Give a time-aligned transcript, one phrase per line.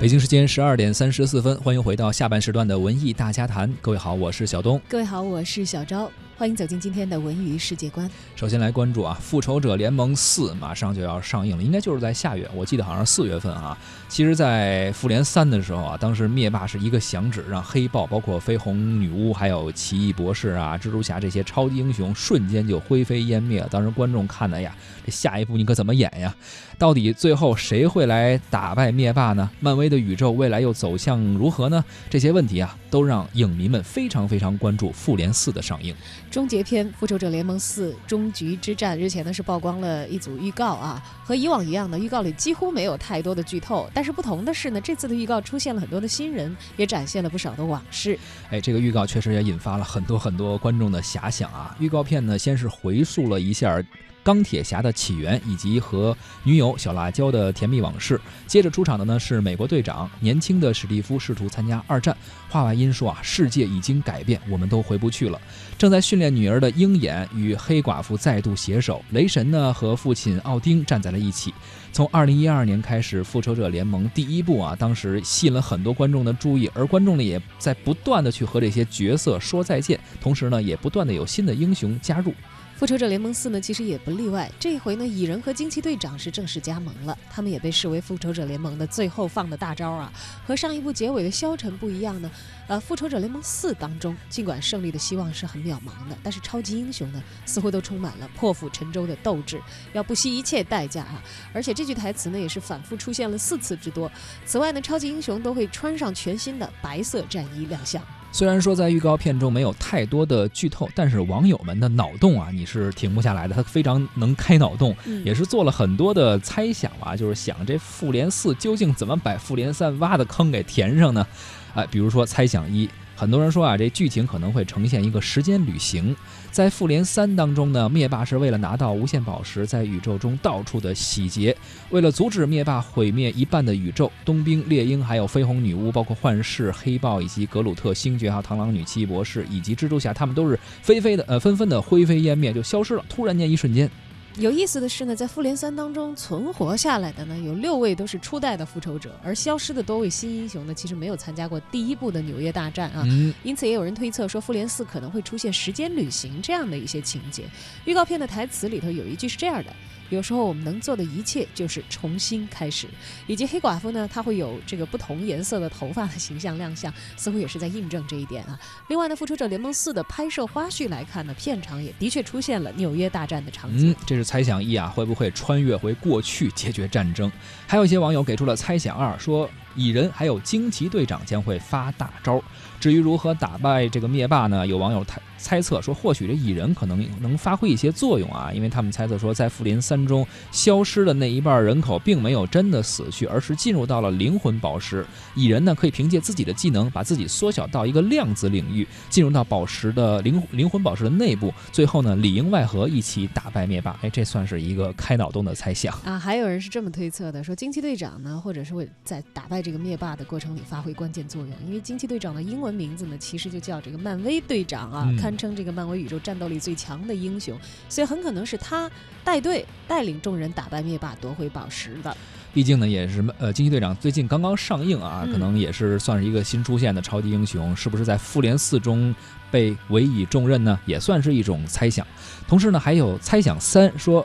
[0.00, 3.70] 北京时间十二点三十四分，欢迎回到下半时段的文艺大家谈。
[3.82, 4.80] 各位好，我是小东。
[4.88, 6.10] 各位好，我是小昭。
[6.40, 8.10] 欢迎走进今天的文娱世界观。
[8.34, 13.76] 首先来关注啊，《复仇者联盟四》马上就要上映了，应该就是在下月，我记得好像是四月份啊。
[14.08, 23.68] 其实，在《复联三》的时候啊，当时灭霸是一个响指，让黑豹、包括绯红女巫、还有奇异博士啊、蜘蛛侠这些超级英雄瞬间就灰飞烟灭了。
[23.70, 26.34] 当时观众看的呀，这下一步你可怎么演呀？
[26.78, 29.50] 到底最后谁会来打败灭霸呢？
[29.60, 31.84] 漫威的宇宙未来又走向如何呢？
[32.08, 35.94] 这些问题啊，都让影迷们非常非常关注《复联四》的上映。
[36.30, 48.18] 终结篇《复仇者联盟四：终局之战》日前呢是曝光了一组预告啊，和以往一样呢预告里几乎没有太多的剧透，但是不同的是呢，这次的预告出现了很多的新人，也展现了不少的往事。
[48.50, 51.76] 哎，这个预告确实也引发了很多很多观众的遐想啊。
[51.78, 53.80] 预告片呢，先是回溯了一下。
[54.30, 58.20] 钢铁侠的起源以及和女友小辣椒的甜蜜往事。
[58.46, 62.16] 接着出场的呢是美国队长，年轻的史蒂夫试图参加二战。
[62.48, 65.40] 话外音说啊，世界已经改变，我们都回不去了。
[65.76, 71.52] 正在训练女儿的鹰眼与黑寡妇再度携手，雷神呢和父亲奥丁站在了一起。
[71.92, 82.32] 从二零一二年开始，复仇者联盟第一部啊，当时吸引了很多观众的注意，而观众呢也在不断的去和这些角色说再见，同时呢也不断的有新的英雄加入。
[82.80, 84.50] 复仇者联盟四呢，其实也不例外。
[84.58, 90.10] 这一回呢，蚁人和惊奇队长是正式加盟了，他们也被视为复仇者联盟的最后放的大招啊。
[90.46, 92.30] 和上一部结尾的消沉不一样呢，
[92.68, 99.60] 呃，复仇者联盟四当中，尽管胜利的希望是很渺茫的，但是超级英雄呢，似乎都充满了破釜沉舟的斗志，
[99.92, 101.22] 要不惜一切代价啊。
[101.52, 104.10] 而且这句台词呢，也是反复出现了四次之多。
[104.46, 108.02] 此外呢，超级英雄都会穿上全新的白色战衣亮相。
[108.32, 113.54] 虽然说在预告片中没有太多的剧透，但是网友们的脑洞啊，你是停不下来的。
[113.54, 121.26] 他非常能开脑洞，也是做了很多的猜想啊，就是想这复联四究竟怎么把复联三挖的坑给填上呢？
[121.74, 122.88] 哎，比如说猜想一。
[123.20, 126.16] 很多人说啊，这剧情可能会呈现一个时间旅行。
[126.50, 131.54] 在复联三当中呢，灭霸是为了拿到无限宝石，在宇宙中到处的洗劫。
[131.90, 143.04] 为了阻止灭霸毁灭一半的宇宙，冬兵、猎鹰，还有绯红女巫，包括幻视、黑豹以及格鲁特星爵，还有螳螂女、奇异博士以及蜘蛛侠，他们都是飞飞的，呃，纷纷的灰飞烟灭，就消失了。
[143.06, 143.90] 突然间，一瞬间。
[144.36, 153.04] 有意思的是呢，在复联三当中存活下来的呢，有六位都是初代的复仇者，而消失的多位新英雄呢，其实没有参加过第一部的纽约大战啊。
[153.42, 157.44] 因此，也有人推测说，复联四可能会出现时间旅行这样的一些情节。
[157.84, 159.74] 预告片的台词里头有一句是这样的。
[160.10, 162.86] 有时候我们能做的一切就是重新开始，
[163.26, 168.58] 以及黑寡妇呢，她会有这个不同颜色的头发的形象亮相，似乎也是在印证这一点啊。
[168.88, 173.90] 另外呢，《复仇者联盟四》的拍摄花絮来看呢，片场也的确出现了纽约大战的场景。
[173.90, 177.30] 嗯，这是猜想一啊，会不会穿越回过去解决战争？
[177.66, 179.48] 还有一些网友给出了猜想二，说。
[179.76, 182.42] 蚁人还有惊奇队长将会发大招。
[182.80, 184.66] 至于如何打败这个灭霸呢？
[184.66, 195.06] 有网友猜猜测说，或许这蚁人可能能发挥一些作用啊，因为他们猜测说，在复联三中消失的那一半人口并没有真的死去，而是进入到了灵魂宝石。
[195.36, 203.96] 蚁人呢，可以凭借自己的技能，把自己缩小到一个量子领域，进入到宝石的灵灵魂宝石的内部，最后呢，里应外合一起打败灭霸。
[204.02, 206.18] 哎，这算是一个开脑洞的猜想啊。
[206.18, 209.60] 还有人是这么推测的，说惊奇队长呢，或者是会在打败。
[209.60, 217.54] 这个灭霸的过程里发挥关键作用，因为惊奇队长的英文名字呢，其实就叫这个漫威队长啊，堪称这个漫威宇宙战斗力最强的英雄，
[217.86, 218.90] 所以很可能是他
[219.22, 222.16] 带队带领众人打败灭霸，夺回宝石的。
[222.54, 229.12] 毕竟呢，也是呃，惊奇队长最近刚刚上映啊，可能也是算是一个新出现的超级英雄，是不是在复联四中
[229.50, 230.78] 被委以重任呢？
[230.86, 232.06] 也算是一种猜想。
[232.46, 234.24] 同时呢，还有猜想三说。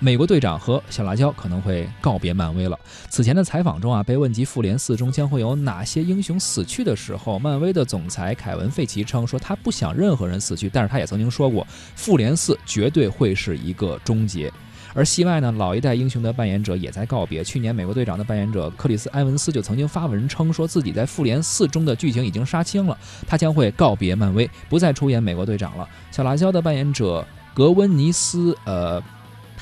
[0.00, 2.78] 美国队长和小辣椒可能会告别漫威了。
[3.08, 14.52] 此前的采访中啊，被问及复联四中将会有哪些英雄死去的时候，漫威的总裁凯文·费奇称说他不想任何人死去，但是他也曾经说过，复联四绝对会是一个终结。
[14.94, 17.42] 而戏外呢，老一代英雄的扮演者也在告别。
[17.42, 22.96] 去年美国队长的扮演者克里斯·埃文斯就曾经发文称，说自己在复联四中的剧情已经杀青了，
[23.26, 25.88] 他将会告别漫威，不再出演美国队长了。
[26.10, 29.02] 小辣椒的扮演者格温尼斯，呃。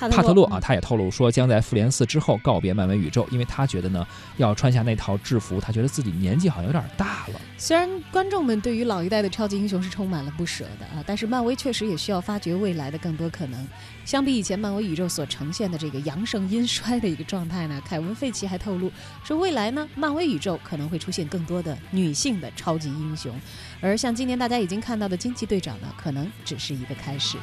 [0.09, 4.07] 帕特洛啊，他也透露说，将在复联四之后告别漫威宇宙，因为他觉得呢，
[4.37, 7.41] 要穿下那套制服，他觉得自己年纪好像有点大了。
[7.57, 13.67] 虽然观众们对于老一代的超级英雄是充满了不舍的啊，但是漫威确实也需要发掘未来的更多可能。
[14.05, 18.91] 相比以前漫威宇宙所呈现的这个阳盛阴衰的一个状态呢，凯文·费奇还透露
[19.23, 23.33] 说，未来呢，漫威宇宙可能会出现更多的女性的超级英雄，
[23.81, 27.39] 而像今年大家已经看到的惊奇队长呢，可能只是一个开始。